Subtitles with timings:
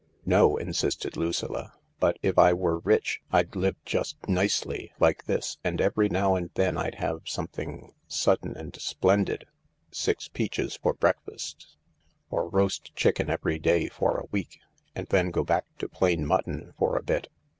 [0.35, 5.79] "No," insisted Lucilla;" but if I were rich I'd live just nicely— like this— and
[5.79, 9.45] every now and then I'd have some thing sudden and splendid—
[9.91, 11.77] six peaches for breakfast,
[12.31, 14.59] or THE LARK 203 roast chicken every day for a week—
[14.95, 17.27] and then go back to plain mutton for a bit."